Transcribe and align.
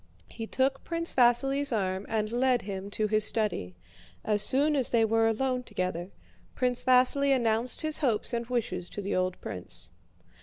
He 0.29 0.47
took 0.47 0.83
Prince 0.83 1.13
Vasíli's 1.13 1.71
arm 1.71 2.07
and 2.09 2.31
led 2.31 2.63
him 2.63 2.89
to 2.89 3.05
his 3.05 3.23
study. 3.23 3.75
As 4.23 4.41
soon 4.41 4.75
as 4.75 4.89
they 4.89 5.05
were 5.05 5.27
alone 5.27 5.61
together, 5.61 6.09
Prince 6.55 6.83
Vasíli 6.83 7.31
announced 7.35 7.81
his 7.81 7.99
hopes 7.99 8.33
and 8.33 8.47
wishes 8.47 8.89
to 8.89 9.01
the 9.03 9.15
old 9.15 9.39
prince. 9.41 9.91